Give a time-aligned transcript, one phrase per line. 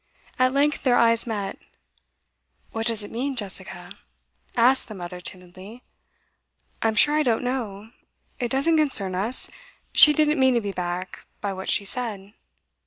[0.39, 1.59] At length their eyes met.
[2.71, 3.91] 'What does it mean, Jessica?'
[4.57, 5.83] asked the mother timidly.
[6.81, 7.91] 'I'm sure I don't know.
[8.39, 9.51] It doesn't concern us.
[9.93, 12.33] She didn't mean to be back, by what she said.